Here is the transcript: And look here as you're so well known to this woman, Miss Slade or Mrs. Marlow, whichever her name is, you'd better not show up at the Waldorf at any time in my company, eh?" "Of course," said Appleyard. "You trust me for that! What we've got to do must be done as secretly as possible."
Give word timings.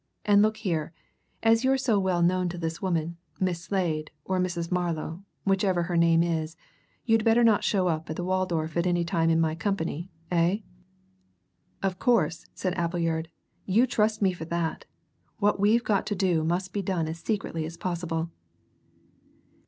And 0.25 0.41
look 0.41 0.57
here 0.57 0.93
as 1.43 1.63
you're 1.63 1.77
so 1.77 1.99
well 1.99 2.23
known 2.23 2.49
to 2.49 2.57
this 2.57 2.81
woman, 2.81 3.17
Miss 3.39 3.61
Slade 3.65 4.09
or 4.25 4.39
Mrs. 4.39 4.71
Marlow, 4.71 5.21
whichever 5.43 5.83
her 5.83 5.95
name 5.95 6.23
is, 6.23 6.57
you'd 7.05 7.23
better 7.23 7.43
not 7.43 7.63
show 7.63 7.87
up 7.87 8.09
at 8.09 8.15
the 8.15 8.23
Waldorf 8.23 8.75
at 8.75 8.87
any 8.87 9.05
time 9.05 9.29
in 9.29 9.39
my 9.39 9.53
company, 9.53 10.09
eh?" 10.31 10.61
"Of 11.83 11.99
course," 11.99 12.47
said 12.55 12.73
Appleyard. 12.79 13.29
"You 13.67 13.85
trust 13.85 14.23
me 14.23 14.33
for 14.33 14.45
that! 14.45 14.85
What 15.37 15.59
we've 15.59 15.83
got 15.83 16.07
to 16.07 16.15
do 16.15 16.43
must 16.43 16.73
be 16.73 16.81
done 16.81 17.07
as 17.07 17.19
secretly 17.19 17.63
as 17.67 17.77
possible." 17.77 18.31